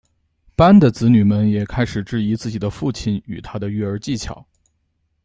[0.55, 4.43] 班的子女们也开始质疑自己的父亲与他的育儿技巧。